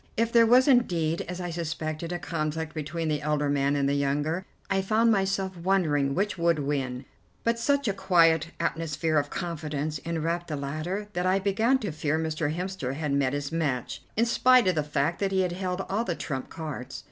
[0.17, 3.93] If there was indeed, as I suspected, a conflict between the elder man and the
[3.93, 7.05] younger, I found myself wondering which would win,
[7.43, 12.17] but such a quiet atmosphere of confidence enwrapped the latter that I began to fear
[12.17, 12.51] Mr.
[12.51, 16.15] Hemster had met his match, in spite of the fact that he held all the
[16.15, 16.99] trump cards.